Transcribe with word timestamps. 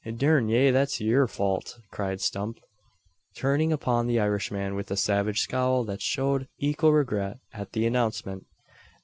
"Durn 0.17 0.49
ye, 0.49 0.71
that's 0.71 0.99
yur 0.99 1.27
fault," 1.27 1.77
cried 1.91 2.21
Stump, 2.21 2.57
turning 3.35 3.71
upon 3.71 4.07
the 4.07 4.19
Irishman 4.19 4.73
with 4.73 4.89
a 4.89 4.97
savage 4.97 5.41
scowl 5.41 5.83
that 5.83 6.01
showed 6.01 6.47
equal 6.57 6.91
regret 6.91 7.37
at 7.53 7.73
the 7.73 7.85
announcement. 7.85 8.47